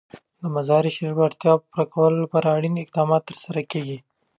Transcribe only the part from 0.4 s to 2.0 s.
د مزارشریف د اړتیاوو پوره